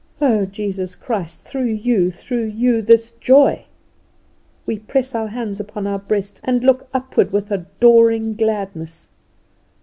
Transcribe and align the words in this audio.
Oh, 0.19 0.45
Jesus 0.47 0.95
Christ, 0.95 1.41
through 1.43 1.65
you, 1.73 2.09
through 2.09 2.45
you 2.45 2.81
this 2.81 3.11
joy! 3.11 3.65
We 4.65 4.79
press 4.79 5.13
our 5.13 5.27
hands 5.27 5.59
upon 5.59 5.85
our 5.85 5.99
breast 5.99 6.41
and 6.43 6.63
look 6.63 6.87
upward 6.91 7.31
with 7.31 7.51
adoring 7.51 8.33
gladness. 8.33 9.09